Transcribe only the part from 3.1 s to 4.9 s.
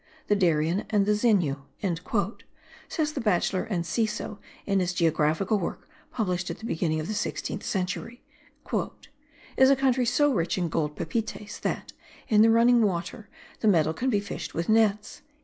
the bachelor Enciso in